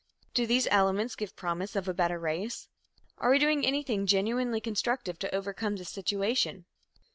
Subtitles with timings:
[0.33, 2.67] Do these elements give promise of a better race?
[3.19, 6.65] Are we doing anything genuinely constructive to overcome this situation?